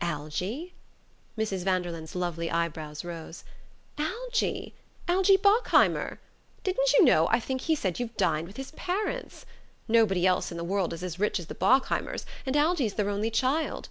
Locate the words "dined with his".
8.16-8.70